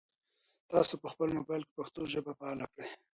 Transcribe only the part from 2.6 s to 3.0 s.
کړئ.